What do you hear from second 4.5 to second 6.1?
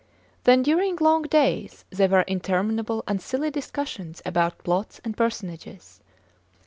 plots and personages.